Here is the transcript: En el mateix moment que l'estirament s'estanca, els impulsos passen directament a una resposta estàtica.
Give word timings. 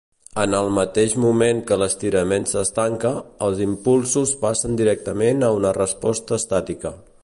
En 0.43 0.53
el 0.59 0.69
mateix 0.77 1.11
moment 1.25 1.59
que 1.71 1.77
l'estirament 1.81 2.49
s'estanca, 2.53 3.13
els 3.49 3.63
impulsos 3.69 4.35
passen 4.47 4.83
directament 4.85 5.49
a 5.51 5.55
una 5.61 5.79
resposta 5.83 6.43
estàtica. 6.45 6.99